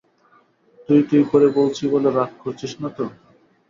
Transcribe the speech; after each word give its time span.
তুই 0.89 0.99
তুই 1.09 1.21
করে 1.31 1.47
বলছি 1.57 1.83
বলে 1.93 2.09
রাগ 2.11 2.31
করছিস 2.41 2.71
না 2.81 2.89
তো? 2.97 3.05